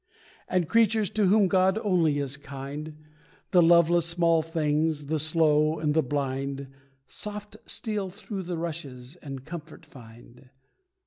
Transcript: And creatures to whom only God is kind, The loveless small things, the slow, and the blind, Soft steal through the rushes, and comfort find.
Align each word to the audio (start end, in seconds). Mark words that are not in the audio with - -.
And 0.47 0.67
creatures 0.67 1.11
to 1.11 1.27
whom 1.27 1.43
only 1.83 2.15
God 2.15 2.23
is 2.23 2.35
kind, 2.35 2.95
The 3.51 3.61
loveless 3.61 4.07
small 4.07 4.41
things, 4.41 5.05
the 5.05 5.19
slow, 5.19 5.77
and 5.77 5.93
the 5.93 6.01
blind, 6.01 6.69
Soft 7.05 7.57
steal 7.67 8.09
through 8.09 8.41
the 8.41 8.57
rushes, 8.57 9.15
and 9.21 9.45
comfort 9.45 9.85
find. 9.85 10.49